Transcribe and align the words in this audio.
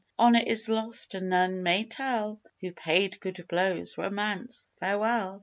Honour 0.17 0.41
is 0.47 0.67
lost, 0.67 1.13
and 1.13 1.29
none 1.29 1.61
may 1.61 1.83
tell 1.83 2.39
Who 2.61 2.71
paid 2.71 3.19
good 3.19 3.45
blows. 3.47 3.99
Romance, 3.99 4.65
farewell!" 4.79 5.39